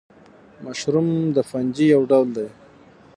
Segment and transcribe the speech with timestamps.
[0.65, 2.47] مشروم د فنجي یو ډول دی